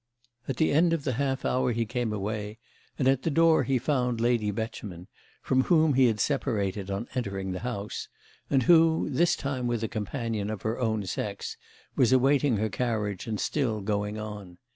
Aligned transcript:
At 0.47 0.57
the 0.57 0.71
end 0.71 0.93
of 0.93 1.03
the 1.03 1.13
half 1.13 1.45
hour 1.45 1.71
he 1.73 1.85
came 1.85 2.11
away, 2.11 2.57
and 2.97 3.07
at 3.07 3.21
the 3.21 3.29
door 3.29 3.61
he 3.63 3.77
found 3.77 4.19
Lady 4.19 4.49
Beauchemin, 4.51 5.05
from 5.43 5.65
whom 5.65 5.93
he 5.93 6.07
had 6.07 6.19
separated 6.19 6.89
on 6.89 7.07
entering 7.13 7.51
the 7.51 7.59
house 7.59 8.07
and 8.49 8.63
who, 8.63 9.09
this 9.11 9.35
time 9.35 9.67
with 9.67 9.83
a 9.83 9.87
companion 9.87 10.49
of 10.49 10.63
her 10.63 10.79
own 10.79 11.05
sex, 11.05 11.55
was 11.95 12.11
awaiting 12.11 12.57
her 12.57 12.67
carriage 12.67 13.27
and 13.27 13.39
still 13.39 13.79
"going 13.79 14.17
on." 14.17 14.57